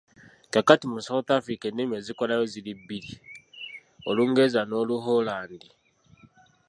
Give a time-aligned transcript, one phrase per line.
[0.51, 3.11] Kaakati mu South Africa ennimi ezikolayo ziri bbiri:
[4.09, 5.69] Olungereza n'Oluholandi.